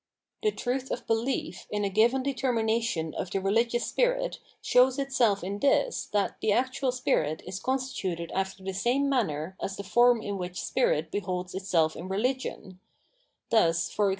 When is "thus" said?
13.51-13.91